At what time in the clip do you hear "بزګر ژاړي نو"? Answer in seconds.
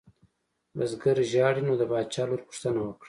0.77-1.73